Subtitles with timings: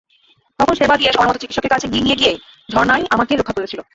[0.59, 2.33] তখন সেবা দিয়ে, সময়মতো চিকিৎসকের কাছে নিয়ে গিয়ে
[2.69, 3.79] ঝর্ণাই আমাকে রক্ষা করেছিল।